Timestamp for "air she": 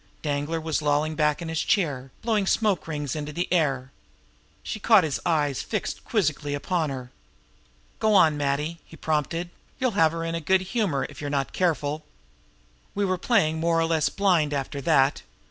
3.53-4.79